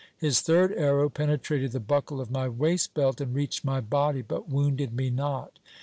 His 0.17 0.41
third 0.41 0.73
arrow 0.75 1.09
penetrated 1.09 1.73
the 1.73 1.79
buckle 1.79 2.19
of 2.19 2.31
my 2.31 2.49
waist 2.49 2.95
belt 2.95 3.21
and 3.21 3.35
reached 3.35 3.63
my 3.63 3.81
body, 3.81 4.23
but 4.23 4.49
wounded 4.49 4.95
me 4.95 5.11
not. 5.11 5.59